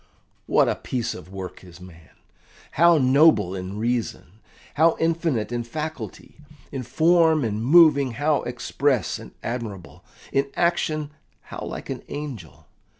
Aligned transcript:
What 0.47 0.67
a 0.67 0.73
piece 0.73 1.13
of 1.13 1.31
work 1.31 1.63
is 1.63 1.77
a 1.77 1.83
man! 1.83 2.09
How 2.71 2.97
noble 2.97 3.53
in 3.55 3.77
reason! 3.77 4.39
How 4.73 4.97
infinite 4.99 5.51
in 5.51 5.63
faculty! 5.63 6.39
In 6.71 6.81
form 6.81 7.43
and 7.43 7.63
moving 7.63 8.13
how 8.13 8.41
express 8.41 9.19
and 9.19 9.31
admirable! 9.43 10.03
In 10.33 10.49
action 10.55 11.11
how 11.41 11.59
like 11.59 11.91
an 11.91 12.01
angel! 12.07 12.65